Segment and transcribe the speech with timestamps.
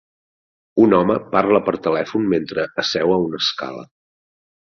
[0.85, 3.87] Un home parla per telèfon mentre asseu a una escala.